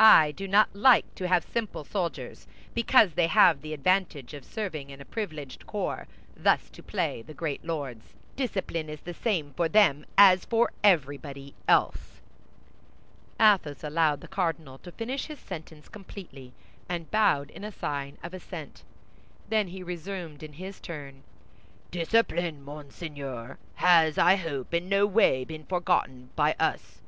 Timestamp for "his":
15.26-15.38, 20.54-20.80